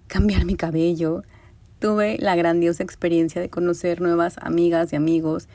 cambiar 0.06 0.44
mi 0.44 0.56
cabello, 0.56 1.22
tuve 1.78 2.18
la 2.18 2.36
grandiosa 2.36 2.82
experiencia 2.82 3.40
de 3.40 3.50
conocer 3.50 4.00
nuevas 4.00 4.36
amigas 4.38 4.92
y 4.92 4.96
amigos, 4.96 5.48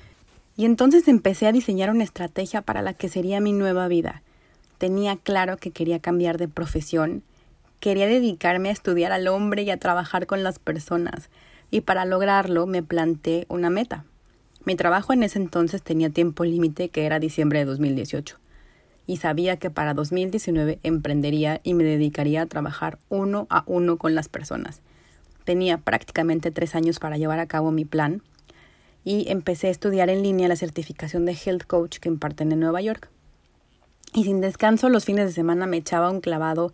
y 0.55 0.65
entonces 0.65 1.07
empecé 1.07 1.47
a 1.47 1.51
diseñar 1.51 1.89
una 1.89 2.03
estrategia 2.03 2.61
para 2.61 2.81
la 2.81 2.93
que 2.93 3.09
sería 3.09 3.39
mi 3.39 3.53
nueva 3.53 3.88
vida. 3.88 4.21
Tenía 4.77 5.15
claro 5.15 5.57
que 5.57 5.71
quería 5.71 5.99
cambiar 5.99 6.38
de 6.38 6.47
profesión, 6.47 7.23
quería 7.79 8.07
dedicarme 8.07 8.69
a 8.69 8.73
estudiar 8.73 9.11
al 9.11 9.27
hombre 9.27 9.63
y 9.63 9.69
a 9.69 9.77
trabajar 9.77 10.25
con 10.25 10.43
las 10.43 10.59
personas, 10.59 11.29
y 11.71 11.81
para 11.81 12.05
lograrlo 12.05 12.65
me 12.65 12.83
planteé 12.83 13.45
una 13.49 13.69
meta. 13.69 14.05
Mi 14.65 14.75
trabajo 14.75 15.13
en 15.13 15.23
ese 15.23 15.39
entonces 15.39 15.81
tenía 15.81 16.09
tiempo 16.09 16.43
límite 16.43 16.89
que 16.89 17.05
era 17.05 17.19
diciembre 17.19 17.59
de 17.59 17.65
2018 17.65 18.38
y 19.09 19.17
sabía 19.17 19.57
que 19.57 19.71
para 19.71 19.95
2019 19.95 20.79
emprendería 20.83 21.61
y 21.63 21.73
me 21.73 21.83
dedicaría 21.83 22.43
a 22.43 22.45
trabajar 22.45 22.99
uno 23.09 23.47
a 23.49 23.63
uno 23.65 23.97
con 23.97 24.13
las 24.13 24.29
personas. 24.29 24.81
Tenía 25.45 25.79
prácticamente 25.79 26.51
tres 26.51 26.75
años 26.75 26.99
para 26.99 27.17
llevar 27.17 27.39
a 27.39 27.47
cabo 27.47 27.71
mi 27.71 27.85
plan 27.85 28.21
y 29.03 29.31
empecé 29.31 29.65
a 29.65 29.71
estudiar 29.71 30.11
en 30.11 30.21
línea 30.21 30.47
la 30.47 30.55
certificación 30.55 31.25
de 31.25 31.33
Health 31.33 31.63
Coach 31.65 31.97
que 31.97 32.09
imparten 32.09 32.51
en 32.51 32.59
Nueva 32.59 32.81
York. 32.81 33.09
Y 34.13 34.25
sin 34.25 34.41
descanso 34.41 34.89
los 34.89 35.05
fines 35.05 35.25
de 35.25 35.33
semana 35.33 35.65
me 35.65 35.77
echaba 35.77 36.11
un 36.11 36.21
clavado 36.21 36.71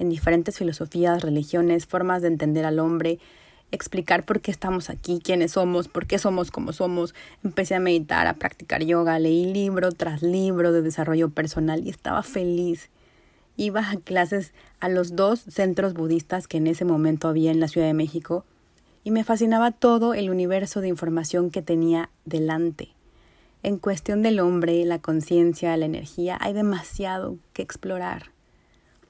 en 0.00 0.08
diferentes 0.08 0.58
filosofías, 0.58 1.22
religiones, 1.22 1.86
formas 1.86 2.22
de 2.22 2.28
entender 2.28 2.64
al 2.64 2.80
hombre, 2.80 3.20
explicar 3.70 4.24
por 4.24 4.40
qué 4.40 4.50
estamos 4.50 4.90
aquí, 4.90 5.20
quiénes 5.22 5.52
somos, 5.52 5.88
por 5.88 6.06
qué 6.06 6.18
somos 6.18 6.50
como 6.50 6.72
somos. 6.72 7.14
Empecé 7.44 7.74
a 7.74 7.80
meditar, 7.80 8.26
a 8.26 8.34
practicar 8.34 8.84
yoga, 8.84 9.18
leí 9.18 9.52
libro 9.52 9.92
tras 9.92 10.22
libro 10.22 10.72
de 10.72 10.82
desarrollo 10.82 11.28
personal 11.30 11.86
y 11.86 11.90
estaba 11.90 12.22
feliz. 12.22 12.90
Iba 13.56 13.90
a 13.90 13.96
clases 13.96 14.52
a 14.80 14.88
los 14.88 15.16
dos 15.16 15.40
centros 15.40 15.94
budistas 15.94 16.46
que 16.46 16.58
en 16.58 16.66
ese 16.66 16.84
momento 16.84 17.28
había 17.28 17.50
en 17.50 17.60
la 17.60 17.68
Ciudad 17.68 17.86
de 17.86 17.94
México 17.94 18.44
y 19.04 19.10
me 19.10 19.24
fascinaba 19.24 19.70
todo 19.70 20.14
el 20.14 20.30
universo 20.30 20.80
de 20.80 20.88
información 20.88 21.50
que 21.50 21.62
tenía 21.62 22.10
delante. 22.24 22.90
En 23.62 23.78
cuestión 23.78 24.22
del 24.22 24.38
hombre, 24.38 24.84
la 24.84 25.00
conciencia, 25.00 25.76
la 25.76 25.86
energía, 25.86 26.38
hay 26.40 26.52
demasiado 26.52 27.38
que 27.52 27.62
explorar. 27.62 28.30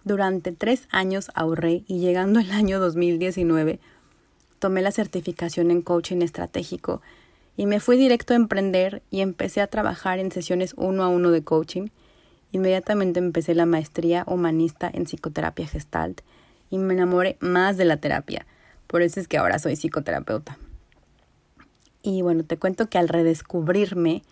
Durante 0.05 0.53
tres 0.53 0.89
años 0.91 1.31
ahorré 1.35 1.85
y 1.87 1.99
llegando 1.99 2.41
el 2.41 2.51
año 2.53 2.81
2019 2.81 3.79
tomé 4.59 4.83
la 4.83 4.93
certificación 4.93 5.71
en 5.71 5.83
coaching 5.83 6.23
estratégico 6.23 7.03
y 7.57 7.67
me 7.67 7.81
fui 7.81 7.97
directo 7.97 8.33
a 8.33 8.37
emprender 8.37 9.03
y 9.11 9.21
empecé 9.21 9.61
a 9.61 9.67
trabajar 9.67 10.19
en 10.19 10.31
sesiones 10.31 10.75
uno 10.77 11.03
a 11.03 11.09
uno 11.09 11.31
de 11.31 11.43
coaching. 11.43 11.89
Inmediatamente 12.53 13.19
empecé 13.19 13.55
la 13.55 13.67
maestría 13.67 14.25
humanista 14.27 14.91
en 14.93 15.05
psicoterapia 15.05 15.67
gestalt 15.67 16.21
y 16.71 16.79
me 16.79 16.95
enamoré 16.95 17.37
más 17.41 17.77
de 17.77 17.85
la 17.85 17.97
terapia. 17.97 18.47
Por 18.87 19.03
eso 19.03 19.21
es 19.21 19.29
que 19.29 19.39
ahora 19.39 19.59
soy 19.59 19.77
psicoterapeuta. 19.77 20.59
Y 22.03 22.23
bueno, 22.23 22.45
te 22.45 22.57
cuento 22.57 22.89
que 22.89 22.99
al 22.99 23.09
redescubrirme, 23.09 24.23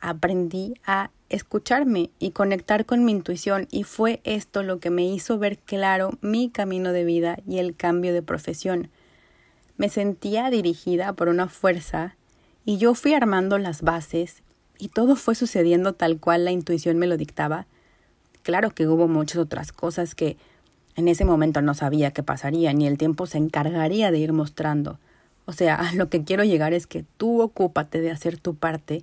aprendí 0.00 0.74
a 0.84 1.10
escucharme 1.28 2.10
y 2.18 2.32
conectar 2.32 2.84
con 2.84 3.04
mi 3.04 3.12
intuición 3.12 3.68
y 3.70 3.84
fue 3.84 4.20
esto 4.24 4.62
lo 4.62 4.80
que 4.80 4.90
me 4.90 5.06
hizo 5.06 5.38
ver 5.38 5.58
claro 5.58 6.18
mi 6.20 6.50
camino 6.50 6.92
de 6.92 7.04
vida 7.04 7.38
y 7.46 7.58
el 7.58 7.76
cambio 7.76 8.12
de 8.12 8.22
profesión. 8.22 8.90
Me 9.82 9.88
sentía 9.88 10.48
dirigida 10.48 11.12
por 11.12 11.28
una 11.28 11.48
fuerza 11.48 12.14
y 12.64 12.78
yo 12.78 12.94
fui 12.94 13.14
armando 13.14 13.58
las 13.58 13.82
bases 13.82 14.44
y 14.78 14.90
todo 14.90 15.16
fue 15.16 15.34
sucediendo 15.34 15.92
tal 15.92 16.20
cual 16.20 16.44
la 16.44 16.52
intuición 16.52 16.98
me 16.98 17.08
lo 17.08 17.16
dictaba. 17.16 17.66
Claro 18.44 18.70
que 18.70 18.86
hubo 18.86 19.08
muchas 19.08 19.38
otras 19.38 19.72
cosas 19.72 20.14
que 20.14 20.36
en 20.94 21.08
ese 21.08 21.24
momento 21.24 21.62
no 21.62 21.74
sabía 21.74 22.12
qué 22.12 22.22
pasaría 22.22 22.72
ni 22.72 22.86
el 22.86 22.96
tiempo 22.96 23.26
se 23.26 23.38
encargaría 23.38 24.12
de 24.12 24.20
ir 24.20 24.32
mostrando. 24.32 25.00
O 25.46 25.52
sea, 25.52 25.90
lo 25.96 26.08
que 26.08 26.22
quiero 26.22 26.44
llegar 26.44 26.74
es 26.74 26.86
que 26.86 27.04
tú 27.16 27.42
ocúpate 27.42 28.00
de 28.00 28.12
hacer 28.12 28.38
tu 28.38 28.54
parte 28.54 29.02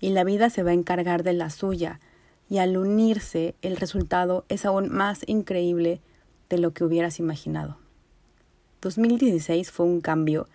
y 0.00 0.12
la 0.12 0.24
vida 0.24 0.48
se 0.48 0.62
va 0.62 0.70
a 0.70 0.72
encargar 0.72 1.24
de 1.24 1.34
la 1.34 1.50
suya 1.50 2.00
y 2.48 2.56
al 2.56 2.78
unirse 2.78 3.54
el 3.60 3.76
resultado 3.76 4.46
es 4.48 4.64
aún 4.64 4.88
más 4.88 5.24
increíble 5.26 6.00
de 6.48 6.56
lo 6.56 6.72
que 6.72 6.84
hubieras 6.84 7.18
imaginado. 7.18 7.76
2016 8.86 9.72
fue 9.72 9.84
un 9.84 10.00
cambio 10.00 10.46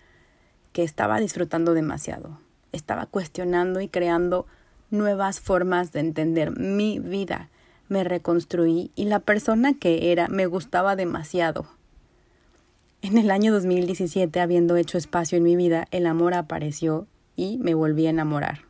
que 0.71 0.83
estaba 0.83 1.19
disfrutando 1.19 1.73
demasiado. 1.73 2.39
Estaba 2.71 3.05
cuestionando 3.05 3.81
y 3.81 3.89
creando 3.89 4.47
nuevas 4.89 5.41
formas 5.41 5.91
de 5.91 5.99
entender 5.99 6.57
mi 6.57 6.99
vida. 6.99 7.49
Me 7.89 8.05
reconstruí 8.05 8.89
y 8.95 9.03
la 9.03 9.19
persona 9.19 9.73
que 9.73 10.13
era 10.13 10.29
me 10.29 10.45
gustaba 10.45 10.95
demasiado. 10.95 11.67
En 13.01 13.17
el 13.17 13.31
año 13.31 13.51
2017, 13.51 14.39
habiendo 14.39 14.77
hecho 14.77 14.97
espacio 14.97 15.37
en 15.37 15.43
mi 15.43 15.57
vida, 15.57 15.89
el 15.91 16.07
amor 16.07 16.33
apareció 16.33 17.07
y 17.35 17.57
me 17.57 17.73
volví 17.73 18.07
a 18.07 18.11
enamorar. 18.11 18.61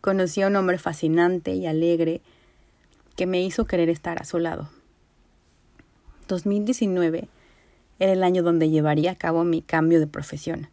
Conocí 0.00 0.42
a 0.42 0.48
un 0.48 0.56
hombre 0.56 0.78
fascinante 0.78 1.54
y 1.54 1.66
alegre 1.66 2.22
que 3.14 3.26
me 3.26 3.40
hizo 3.40 3.66
querer 3.66 3.88
estar 3.88 4.20
a 4.20 4.24
su 4.24 4.40
lado. 4.40 4.68
2019 6.26 7.28
era 7.98 8.12
el 8.12 8.22
año 8.22 8.42
donde 8.42 8.70
llevaría 8.70 9.12
a 9.12 9.16
cabo 9.16 9.44
mi 9.44 9.62
cambio 9.62 10.00
de 10.00 10.06
profesión. 10.06 10.68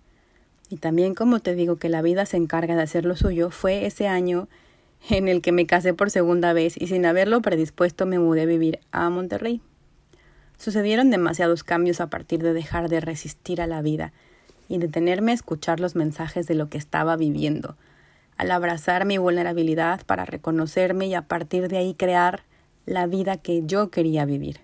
Y 0.69 0.77
también 0.77 1.13
como 1.13 1.39
te 1.39 1.55
digo 1.55 1.77
que 1.77 1.89
la 1.89 2.01
vida 2.01 2.25
se 2.25 2.37
encarga 2.37 2.75
de 2.75 2.81
hacer 2.81 3.05
lo 3.05 3.15
suyo, 3.15 3.51
fue 3.51 3.85
ese 3.85 4.07
año 4.07 4.47
en 5.09 5.27
el 5.27 5.41
que 5.41 5.51
me 5.51 5.65
casé 5.65 5.93
por 5.93 6.09
segunda 6.09 6.53
vez 6.53 6.75
y 6.79 6.87
sin 6.87 7.05
haberlo 7.05 7.41
predispuesto 7.41 8.05
me 8.05 8.19
mudé 8.19 8.41
a 8.41 8.45
vivir 8.45 8.79
a 8.91 9.09
Monterrey. 9.09 9.61
Sucedieron 10.57 11.11
demasiados 11.11 11.63
cambios 11.63 11.99
a 11.99 12.09
partir 12.09 12.41
de 12.41 12.53
dejar 12.53 12.89
de 12.89 13.01
resistir 13.01 13.61
a 13.61 13.67
la 13.67 13.81
vida 13.81 14.13
y 14.69 14.77
detenerme 14.77 15.31
a 15.31 15.35
escuchar 15.35 15.79
los 15.79 15.95
mensajes 15.95 16.47
de 16.47 16.55
lo 16.55 16.69
que 16.69 16.77
estaba 16.77 17.17
viviendo, 17.17 17.75
al 18.37 18.49
abrazar 18.49 19.05
mi 19.05 19.17
vulnerabilidad 19.17 20.05
para 20.05 20.25
reconocerme 20.25 21.07
y 21.07 21.15
a 21.15 21.23
partir 21.23 21.67
de 21.67 21.77
ahí 21.77 21.93
crear 21.93 22.43
la 22.85 23.05
vida 23.07 23.37
que 23.37 23.63
yo 23.65 23.91
quería 23.91 24.25
vivir 24.25 24.61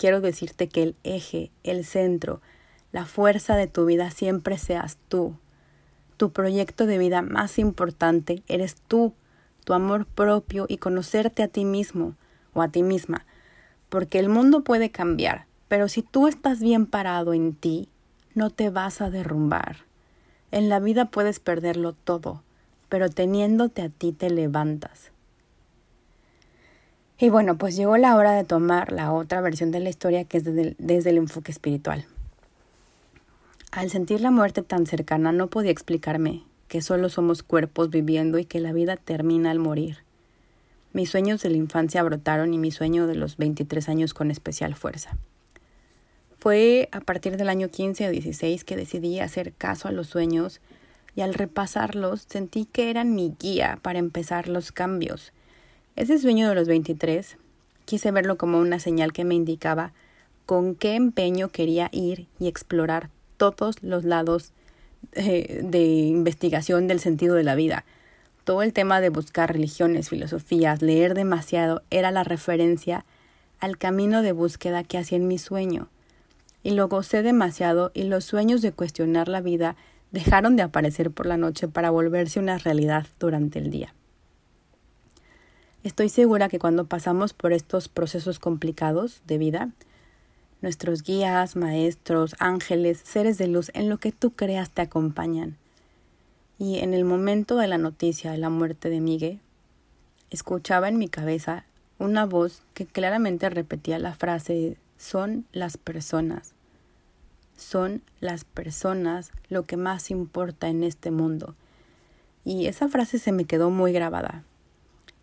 quiero 0.00 0.22
decirte 0.22 0.66
que 0.66 0.82
el 0.82 0.96
eje, 1.04 1.50
el 1.62 1.84
centro, 1.84 2.40
la 2.90 3.04
fuerza 3.04 3.54
de 3.54 3.66
tu 3.66 3.84
vida 3.84 4.10
siempre 4.10 4.56
seas 4.56 4.96
tú. 5.08 5.36
Tu 6.16 6.32
proyecto 6.32 6.86
de 6.86 6.96
vida 6.96 7.20
más 7.20 7.58
importante 7.58 8.42
eres 8.48 8.76
tú, 8.88 9.12
tu 9.64 9.74
amor 9.74 10.06
propio 10.06 10.64
y 10.70 10.78
conocerte 10.78 11.42
a 11.42 11.48
ti 11.48 11.66
mismo 11.66 12.14
o 12.54 12.62
a 12.62 12.68
ti 12.68 12.82
misma. 12.82 13.26
Porque 13.90 14.18
el 14.18 14.30
mundo 14.30 14.64
puede 14.64 14.90
cambiar, 14.90 15.44
pero 15.68 15.86
si 15.86 16.00
tú 16.00 16.28
estás 16.28 16.60
bien 16.60 16.86
parado 16.86 17.34
en 17.34 17.54
ti, 17.54 17.90
no 18.34 18.48
te 18.48 18.70
vas 18.70 19.02
a 19.02 19.10
derrumbar. 19.10 19.84
En 20.50 20.70
la 20.70 20.80
vida 20.80 21.10
puedes 21.10 21.40
perderlo 21.40 21.92
todo, 21.92 22.42
pero 22.88 23.10
teniéndote 23.10 23.82
a 23.82 23.90
ti 23.90 24.12
te 24.12 24.30
levantas. 24.30 25.12
Y 27.22 27.28
bueno, 27.28 27.58
pues 27.58 27.76
llegó 27.76 27.98
la 27.98 28.16
hora 28.16 28.32
de 28.32 28.44
tomar 28.44 28.92
la 28.92 29.12
otra 29.12 29.42
versión 29.42 29.70
de 29.70 29.80
la 29.80 29.90
historia 29.90 30.24
que 30.24 30.38
es 30.38 30.44
desde 30.44 31.10
el, 31.10 31.18
enfoque 31.18 31.52
espiritual. 31.52 32.06
Al 33.72 33.90
sentir 33.90 34.22
la 34.22 34.30
muerte 34.30 34.62
tan 34.62 34.86
cercana 34.86 35.30
no 35.30 35.48
podía 35.48 35.70
explicarme 35.70 36.44
que 36.66 36.80
solo 36.80 37.10
somos 37.10 37.42
cuerpos 37.42 37.90
viviendo 37.90 38.38
y 38.38 38.46
que 38.46 38.58
la 38.58 38.72
vida 38.72 38.96
termina 38.96 39.50
al 39.50 39.58
morir. 39.58 39.98
Mis 40.94 41.10
sueños 41.10 41.42
de 41.42 41.50
la 41.50 41.58
infancia 41.58 42.02
brotaron 42.02 42.54
y 42.54 42.58
mi 42.58 42.70
sueño 42.70 43.06
de 43.06 43.16
los 43.16 43.36
23 43.36 43.90
años 43.90 44.14
con 44.14 44.30
especial 44.30 44.74
fuerza. 44.74 45.18
Fue 46.38 46.88
a 46.90 47.00
partir 47.00 47.36
del 47.36 47.50
año 47.50 47.68
15 47.68 48.08
o 48.08 48.10
16 48.10 48.64
que 48.64 48.76
decidí 48.76 49.20
hacer 49.20 49.52
caso 49.52 49.88
a 49.88 49.92
los 49.92 50.06
sueños 50.06 50.62
y 51.14 51.20
al 51.20 51.34
repasarlos 51.34 52.22
sentí 52.22 52.64
que 52.64 52.88
eran 52.88 53.14
mi 53.14 53.36
guía 53.38 53.78
para 53.82 53.98
empezar 53.98 54.48
los 54.48 54.72
cambios 54.72 55.34
ese 55.96 56.18
sueño 56.18 56.48
de 56.48 56.54
los 56.54 56.68
23 56.68 57.36
quise 57.84 58.10
verlo 58.10 58.36
como 58.36 58.58
una 58.58 58.78
señal 58.78 59.12
que 59.12 59.24
me 59.24 59.34
indicaba 59.34 59.92
con 60.46 60.74
qué 60.74 60.94
empeño 60.94 61.48
quería 61.48 61.88
ir 61.92 62.26
y 62.38 62.48
explorar 62.48 63.10
todos 63.36 63.82
los 63.82 64.04
lados 64.04 64.52
eh, 65.12 65.60
de 65.62 65.82
investigación 65.82 66.86
del 66.86 67.00
sentido 67.00 67.34
de 67.34 67.44
la 67.44 67.54
vida. 67.54 67.84
Todo 68.44 68.62
el 68.62 68.72
tema 68.72 69.00
de 69.00 69.08
buscar 69.10 69.52
religiones, 69.52 70.08
filosofías, 70.08 70.82
leer 70.82 71.14
demasiado 71.14 71.82
era 71.90 72.10
la 72.10 72.24
referencia 72.24 73.04
al 73.60 73.78
camino 73.78 74.22
de 74.22 74.32
búsqueda 74.32 74.84
que 74.84 74.98
hacía 74.98 75.18
en 75.18 75.28
mi 75.28 75.38
sueño. 75.38 75.88
Y 76.62 76.72
lo 76.72 76.88
gocé 76.88 77.22
demasiado 77.22 77.90
y 77.94 78.04
los 78.04 78.24
sueños 78.24 78.62
de 78.62 78.72
cuestionar 78.72 79.28
la 79.28 79.40
vida 79.40 79.76
dejaron 80.10 80.56
de 80.56 80.62
aparecer 80.62 81.10
por 81.10 81.26
la 81.26 81.36
noche 81.36 81.68
para 81.68 81.90
volverse 81.90 82.40
una 82.40 82.58
realidad 82.58 83.06
durante 83.18 83.58
el 83.58 83.70
día. 83.70 83.94
Estoy 85.82 86.10
segura 86.10 86.50
que 86.50 86.58
cuando 86.58 86.84
pasamos 86.84 87.32
por 87.32 87.54
estos 87.54 87.88
procesos 87.88 88.38
complicados 88.38 89.22
de 89.26 89.38
vida, 89.38 89.70
nuestros 90.60 91.02
guías, 91.02 91.56
maestros, 91.56 92.36
ángeles, 92.38 93.00
seres 93.02 93.38
de 93.38 93.48
luz, 93.48 93.70
en 93.72 93.88
lo 93.88 93.96
que 93.96 94.12
tú 94.12 94.32
creas 94.32 94.68
te 94.70 94.82
acompañan. 94.82 95.56
Y 96.58 96.80
en 96.80 96.92
el 96.92 97.06
momento 97.06 97.56
de 97.56 97.66
la 97.66 97.78
noticia 97.78 98.30
de 98.30 98.36
la 98.36 98.50
muerte 98.50 98.90
de 98.90 99.00
Miguel, 99.00 99.40
escuchaba 100.28 100.90
en 100.90 100.98
mi 100.98 101.08
cabeza 101.08 101.64
una 101.98 102.26
voz 102.26 102.62
que 102.74 102.84
claramente 102.84 103.48
repetía 103.48 103.98
la 103.98 104.14
frase 104.14 104.76
son 104.98 105.46
las 105.50 105.78
personas. 105.78 106.52
Son 107.56 108.02
las 108.20 108.44
personas 108.44 109.32
lo 109.48 109.64
que 109.64 109.78
más 109.78 110.10
importa 110.10 110.68
en 110.68 110.84
este 110.84 111.10
mundo. 111.10 111.54
Y 112.44 112.66
esa 112.66 112.88
frase 112.88 113.18
se 113.18 113.32
me 113.32 113.46
quedó 113.46 113.70
muy 113.70 113.94
grabada. 113.94 114.44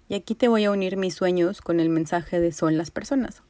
Y 0.10 0.16
aquí 0.16 0.36
te 0.36 0.48
voy 0.48 0.64
a 0.66 0.72
unir 0.72 0.98
mis 0.98 1.16
sueños 1.16 1.62
con 1.62 1.80
el 1.80 1.90
mensaje 1.90 2.40
de 2.40 2.52
son 2.52 2.78
las 2.78 2.92
personas. 2.92 3.42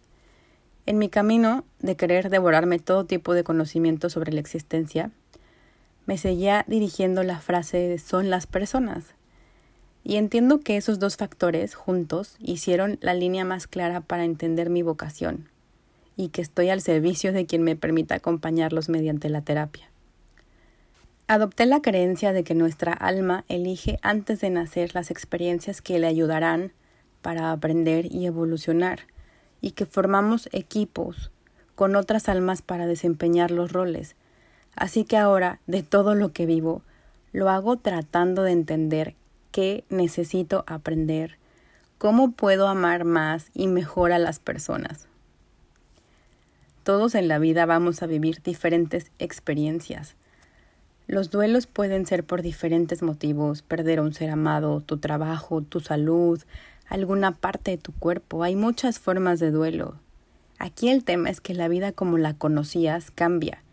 En 0.86 0.98
mi 0.98 1.10
camino 1.10 1.66
de 1.80 1.96
querer 1.96 2.30
devorarme 2.30 2.80
todo 2.80 3.06
tipo 3.06 3.34
de 3.34 3.44
conocimiento 3.44 4.10
sobre 4.10 4.32
la 4.32 4.40
existencia, 4.40 5.12
me 6.06 6.18
seguía 6.18 6.64
dirigiendo 6.68 7.24
la 7.24 7.40
frase 7.40 7.78
de 7.78 8.00
son 8.00 8.30
las 8.30 8.48
personas. 8.48 9.14
Y 10.04 10.16
entiendo 10.16 10.62
que 10.62 10.78
esos 10.78 11.00
dos 11.00 11.18
factores 11.18 11.76
juntos 11.76 12.38
hicieron 12.40 12.98
la 13.02 13.14
línea 13.14 13.44
más 13.44 13.68
clara 13.68 14.00
para 14.00 14.24
entender 14.24 14.70
mi 14.70 14.82
vocación 14.82 15.50
y 16.16 16.30
que 16.30 16.42
estoy 16.42 16.70
al 16.70 16.82
servicio 16.82 17.34
de 17.34 17.46
quien 17.46 17.64
me 17.64 17.76
permita 17.76 18.16
acompañarlos 18.16 18.90
mediante 18.90 19.30
la 19.30 19.42
terapia. 19.42 19.87
Adopté 21.30 21.66
la 21.66 21.82
creencia 21.82 22.32
de 22.32 22.46
que 22.46 22.56
nuestra 22.56 22.94
alma 22.94 23.44
elige 23.50 24.00
antes 24.02 24.40
de 24.40 24.50
nacer 24.50 24.96
las 24.96 25.12
experiencias 25.12 25.82
que 25.82 26.00
le 26.00 26.08
ayudarán 26.08 26.72
para 27.22 27.52
aprender 27.52 28.06
y 28.10 28.26
evolucionar, 28.26 29.02
y 29.60 29.72
que 29.72 29.86
formamos 29.86 30.48
equipos 30.54 31.30
con 31.76 31.98
otras 31.98 32.30
almas 32.30 32.62
para 32.62 32.88
desempeñar 32.88 33.52
los 33.52 33.74
roles. 33.74 34.16
Así 34.78 35.04
que 35.04 35.18
ahora, 35.18 35.60
de 35.68 35.84
todo 35.84 36.16
lo 36.16 36.32
que 36.32 36.46
vivo, 36.46 36.82
lo 37.34 37.50
hago 37.50 37.76
tratando 37.76 38.44
de 38.44 38.54
entender 38.54 39.14
qué 39.52 39.84
necesito 39.90 40.64
aprender, 40.66 41.38
cómo 41.98 42.32
puedo 42.32 42.70
amar 42.70 43.04
más 43.04 43.48
y 43.54 43.68
mejor 43.68 44.14
a 44.14 44.20
las 44.20 44.40
personas. 44.40 45.08
Todos 46.84 47.16
en 47.16 47.28
la 47.28 47.38
vida 47.38 47.66
vamos 47.66 48.02
a 48.02 48.08
vivir 48.08 48.42
diferentes 48.44 49.12
experiencias. 49.20 50.16
Los 51.08 51.30
duelos 51.30 51.68
pueden 51.68 52.06
ser 52.06 52.26
por 52.26 52.42
diferentes 52.42 53.02
motivos, 53.02 53.62
perder 53.62 54.00
a 54.00 54.02
un 54.02 54.14
ser 54.14 54.30
amado, 54.30 54.82
tu 54.82 54.98
trabajo, 54.98 55.62
tu 55.62 55.80
salud, 55.80 56.42
alguna 56.90 57.32
parte 57.32 57.72
de 57.72 57.78
tu 57.78 57.94
cuerpo. 57.94 58.44
Hay 58.44 58.58
muchas 58.58 59.00
formas 59.00 59.40
de 59.40 59.52
duelo. 59.52 59.96
Aquí 60.60 60.90
el 60.90 61.06
tema 61.06 61.30
es 61.30 61.40
que 61.40 61.54
la 61.54 61.70
vida 61.70 61.94
como 61.94 62.18
la 62.18 62.34
conocías 62.34 63.10
cambia. 63.10 63.64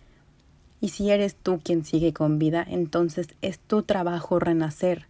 Y 0.80 0.90
si 0.90 1.10
eres 1.10 1.34
tú 1.34 1.60
quien 1.62 1.84
sigue 1.84 2.12
con 2.12 2.38
vida, 2.38 2.64
entonces 2.68 3.26
es 3.42 3.58
tu 3.58 3.82
trabajo 3.82 4.38
renacer, 4.38 5.06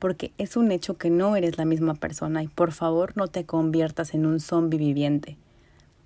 porque 0.00 0.32
es 0.38 0.56
un 0.56 0.72
hecho 0.72 0.96
que 0.96 1.10
no 1.10 1.36
eres 1.36 1.56
la 1.56 1.66
misma 1.66 1.94
persona 1.94 2.42
y 2.42 2.48
por 2.48 2.72
favor 2.72 3.12
no 3.16 3.28
te 3.28 3.44
conviertas 3.44 4.14
en 4.14 4.26
un 4.26 4.40
zombi 4.40 4.76
viviente. 4.76 5.36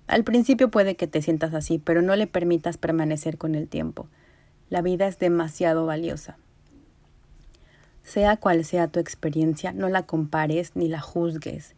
Al 0.05 0.23
principio 0.23 0.69
puede 0.69 0.95
que 0.95 1.07
te 1.07 1.23
sientas 1.23 1.55
así, 1.55 1.79
pero 1.79 2.03
no 2.03 2.15
le 2.15 2.27
permitas 2.27 2.77
permanecer 2.77 3.37
con 3.37 3.55
el 3.55 3.67
tiempo. 3.67 4.07
La 4.69 4.81
vida 4.81 5.07
es 5.07 5.17
demasiado 5.17 5.85
valiosa. 5.85 6.37
Sea 8.03 8.37
cual 8.37 8.65
sea 8.65 8.87
tu 8.87 8.99
experiencia, 8.99 9.71
no 9.71 9.89
la 9.89 10.03
compares 10.03 10.75
ni 10.75 10.87
la 10.87 11.01
juzgues, 11.01 11.75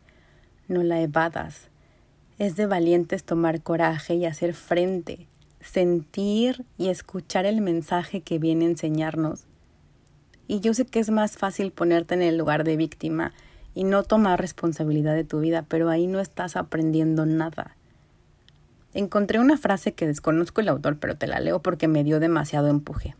no 0.67 0.83
la 0.83 1.01
evadas. 1.01 1.69
Es 2.37 2.55
de 2.55 2.65
valientes 2.65 3.23
tomar 3.23 3.61
coraje 3.61 4.15
y 4.15 4.25
hacer 4.25 4.53
frente, 4.53 5.27
sentir 5.61 6.65
y 6.77 6.89
escuchar 6.89 7.45
el 7.45 7.61
mensaje 7.61 8.21
que 8.21 8.39
viene 8.39 8.65
a 8.65 8.69
enseñarnos. 8.69 9.45
Y 10.47 10.59
yo 10.59 10.73
sé 10.73 10.85
que 10.85 10.99
es 10.99 11.11
más 11.11 11.37
fácil 11.37 11.71
ponerte 11.71 12.13
en 12.13 12.21
el 12.21 12.37
lugar 12.37 12.63
de 12.63 12.75
víctima 12.75 13.33
y 13.73 13.85
no 13.85 14.03
tomar 14.03 14.41
responsabilidad 14.41 15.15
de 15.15 15.23
tu 15.23 15.39
vida, 15.39 15.65
pero 15.67 15.89
ahí 15.89 16.07
no 16.07 16.19
estás 16.19 16.57
aprendiendo 16.57 17.25
nada. 17.25 17.77
Encontré 18.93 19.39
una 19.39 19.57
frase 19.57 19.93
que 19.93 20.07
desconozco 20.07 20.61
el 20.61 20.69
autor, 20.69 20.97
pero 20.97 21.15
te 21.15 21.27
la 21.27 21.39
leo 21.39 21.61
porque 21.61 21.87
me 21.87 22.03
dio 22.03 22.19
demasiado 22.19 22.67
empuje. 22.67 23.15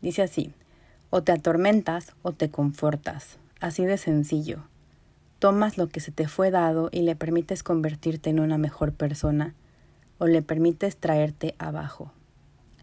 Dice 0.00 0.22
así, 0.22 0.54
o 1.10 1.22
te 1.22 1.32
atormentas 1.32 2.14
o 2.22 2.32
te 2.32 2.50
confortas, 2.50 3.38
así 3.60 3.84
de 3.84 3.98
sencillo. 3.98 4.64
Tomas 5.38 5.76
lo 5.76 5.88
que 5.88 6.00
se 6.00 6.12
te 6.12 6.28
fue 6.28 6.50
dado 6.50 6.88
y 6.92 7.02
le 7.02 7.16
permites 7.16 7.62
convertirte 7.62 8.30
en 8.30 8.40
una 8.40 8.58
mejor 8.58 8.92
persona, 8.92 9.54
o 10.18 10.26
le 10.26 10.42
permites 10.42 10.96
traerte 10.96 11.54
abajo. 11.58 12.12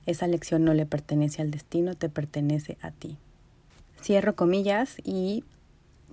Esa 0.05 0.27
lección 0.27 0.63
no 0.63 0.73
le 0.73 0.85
pertenece 0.85 1.41
al 1.41 1.51
destino, 1.51 1.95
te 1.95 2.09
pertenece 2.09 2.77
a 2.81 2.91
ti. 2.91 3.17
Cierro 4.01 4.35
comillas 4.35 4.97
y 5.03 5.43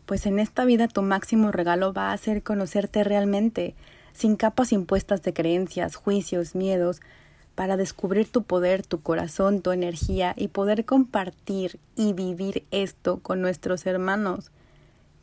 pues 0.07 0.27
en 0.27 0.39
esta 0.39 0.65
vida 0.65 0.89
tu 0.89 1.03
máximo 1.03 1.53
regalo 1.53 1.93
va 1.93 2.13
a 2.13 2.17
ser 2.17 2.43
conocerte 2.43 3.05
realmente, 3.05 3.75
sin 4.15 4.37
capas 4.37 4.73
impuestas 4.73 5.23
de 5.23 5.35
creencias, 5.35 5.97
juicios, 5.97 6.55
miedos, 6.55 7.03
para 7.55 7.77
descubrir 7.77 8.29
tu 8.29 8.43
poder, 8.43 8.85
tu 8.87 9.01
corazón, 9.01 9.61
tu 9.61 9.73
energía 9.73 10.35
y 10.37 10.49
poder 10.49 10.85
compartir 10.85 11.79
y 11.97 12.13
vivir 12.13 12.65
esto 12.71 13.19
con 13.19 13.43
nuestros 13.43 13.87
hermanos. 13.87 14.51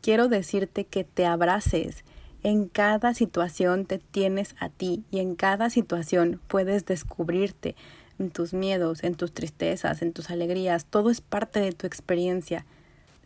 Quiero 0.01 0.27
decirte 0.27 0.85
que 0.85 1.03
te 1.03 1.25
abraces. 1.25 2.03
En 2.43 2.67
cada 2.67 3.13
situación 3.13 3.85
te 3.85 3.99
tienes 3.99 4.55
a 4.59 4.69
ti 4.69 5.03
y 5.11 5.19
en 5.19 5.35
cada 5.35 5.69
situación 5.69 6.39
puedes 6.47 6.85
descubrirte 6.85 7.75
en 8.17 8.31
tus 8.31 8.53
miedos, 8.53 9.03
en 9.03 9.15
tus 9.15 9.33
tristezas, 9.33 10.01
en 10.01 10.13
tus 10.13 10.29
alegrías. 10.29 10.85
Todo 10.85 11.09
es 11.09 11.21
parte 11.21 11.59
de 11.59 11.71
tu 11.71 11.85
experiencia. 11.85 12.65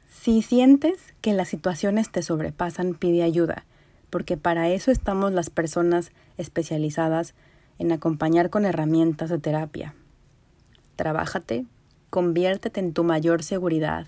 Si 0.10 0.41
sientes 0.41 1.13
que 1.21 1.34
las 1.34 1.49
situaciones 1.49 2.12
te 2.12 2.21
sobrepasan, 2.23 2.93
pide 2.93 3.23
ayuda 3.23 3.65
porque 4.15 4.38
para 4.38 4.69
eso 4.69 4.91
estamos 4.91 5.34
las 5.34 5.49
personas 5.49 6.13
especializadas 6.38 7.34
en 7.80 7.91
acompañar 7.91 8.49
con 8.49 8.63
herramientas 8.63 9.30
de 9.30 9.39
terapia. 9.39 9.93
Trabájate, 10.95 11.65
conviértete 12.12 12.80
en 12.80 12.93
tu 12.93 13.04
mayor 13.04 13.43
seguridad. 13.43 14.08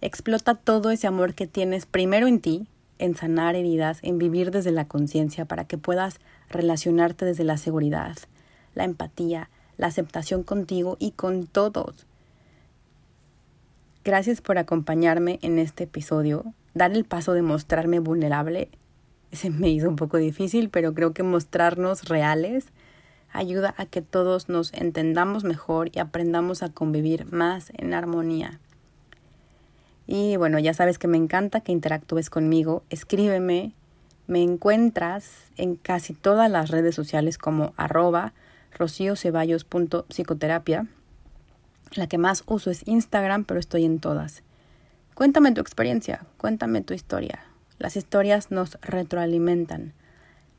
Explota 0.00 0.56
todo 0.56 0.90
ese 0.90 1.06
amor 1.06 1.34
que 1.34 1.46
tienes 1.46 1.86
primero 1.86 2.26
en 2.26 2.40
ti, 2.40 2.66
en 2.98 3.14
sanar 3.14 3.54
heridas, 3.54 4.00
en 4.02 4.18
vivir 4.18 4.50
desde 4.50 4.72
la 4.72 4.88
conciencia 4.88 5.44
para 5.44 5.66
que 5.66 5.78
puedas 5.78 6.18
relacionarte 6.50 7.24
desde 7.24 7.44
la 7.44 7.58
seguridad, 7.58 8.16
la 8.74 8.82
empatía, 8.82 9.50
la 9.78 9.86
aceptación 9.86 10.42
contigo 10.42 10.96
y 10.98 11.12
con 11.12 11.46
todos. 11.46 12.06
Gracias 14.02 14.40
por 14.40 14.58
acompañarme 14.58 15.38
en 15.42 15.60
este 15.60 15.84
episodio. 15.84 16.44
Dar 16.74 16.90
el 16.90 17.04
paso 17.04 17.34
de 17.34 17.42
mostrarme 17.42 18.00
vulnerable 18.00 18.68
se 19.32 19.50
me 19.50 19.70
hizo 19.70 19.88
un 19.88 19.96
poco 19.96 20.18
difícil, 20.18 20.68
pero 20.68 20.94
creo 20.94 21.12
que 21.12 21.22
mostrarnos 21.22 22.08
reales 22.08 22.66
ayuda 23.32 23.74
a 23.78 23.86
que 23.86 24.02
todos 24.02 24.48
nos 24.48 24.72
entendamos 24.74 25.44
mejor 25.44 25.90
y 25.92 25.98
aprendamos 25.98 26.62
a 26.62 26.68
convivir 26.68 27.32
más 27.32 27.72
en 27.76 27.94
armonía. 27.94 28.60
Y 30.06 30.36
bueno, 30.36 30.58
ya 30.58 30.74
sabes 30.74 30.98
que 30.98 31.08
me 31.08 31.16
encanta 31.16 31.60
que 31.60 31.72
interactúes 31.72 32.28
conmigo. 32.28 32.82
Escríbeme. 32.90 33.72
Me 34.26 34.42
encuentras 34.42 35.50
en 35.56 35.76
casi 35.76 36.12
todas 36.12 36.50
las 36.50 36.70
redes 36.70 36.94
sociales 36.94 37.38
como 37.38 37.72
arroba 37.76 38.34
rocioceballos.psicoterapia. 38.76 40.86
La 41.94 42.06
que 42.06 42.18
más 42.18 42.44
uso 42.46 42.70
es 42.70 42.86
Instagram, 42.86 43.44
pero 43.44 43.60
estoy 43.60 43.84
en 43.84 44.00
todas. 44.00 44.42
Cuéntame 45.14 45.52
tu 45.52 45.60
experiencia, 45.60 46.24
cuéntame 46.38 46.80
tu 46.82 46.94
historia. 46.94 47.51
Las 47.78 47.96
historias 47.96 48.50
nos 48.50 48.78
retroalimentan. 48.82 49.94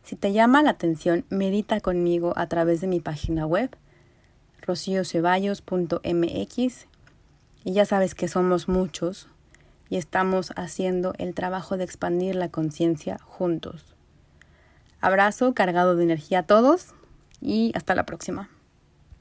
Si 0.04 0.16
te 0.16 0.34
llama 0.34 0.64
la 0.64 0.72
atención, 0.72 1.26
medita 1.30 1.80
conmigo 1.80 2.34
a 2.36 2.48
través 2.48 2.82
de 2.82 2.88
mi 2.88 3.00
página 3.00 3.46
web, 3.46 3.78
rocioceballos.mx. 4.62 6.88
Y 7.66 7.72
ya 7.72 7.86
sabes 7.86 8.14
que 8.14 8.28
somos 8.28 8.68
muchos 8.68 9.30
y 9.90 9.96
estamos 9.98 10.52
haciendo 10.56 11.14
el 11.18 11.34
trabajo 11.34 11.78
de 11.78 11.86
expandir 11.86 12.36
la 12.36 12.50
conciencia 12.50 13.18
juntos. 13.24 13.96
Abrazo 15.00 15.54
cargado 15.54 15.96
de 15.96 16.04
energía 16.04 16.40
a 16.40 16.44
todos 16.44 16.94
y 17.40 17.72
hasta 17.76 17.96
la 17.96 18.06
próxima. 18.06 18.50